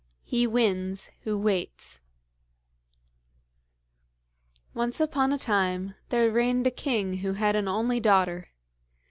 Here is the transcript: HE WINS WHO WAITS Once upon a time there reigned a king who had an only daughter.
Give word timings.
HE 0.23 0.47
WINS 0.47 1.11
WHO 1.25 1.37
WAITS 1.37 1.99
Once 4.73 4.99
upon 4.99 5.31
a 5.31 5.37
time 5.37 5.93
there 6.09 6.31
reigned 6.31 6.65
a 6.65 6.71
king 6.71 7.17
who 7.17 7.33
had 7.33 7.55
an 7.55 7.67
only 7.67 7.99
daughter. 7.99 8.47